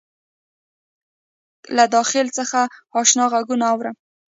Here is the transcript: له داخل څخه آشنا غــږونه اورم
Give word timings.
له 1.75 1.83
داخل 1.95 2.27
څخه 2.37 2.59
آشنا 2.99 3.25
غــږونه 3.33 3.65
اورم 3.73 3.95